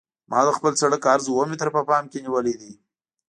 [0.29, 2.71] ما د خپل سرک عرض اوه متره په پام کې نیولی دی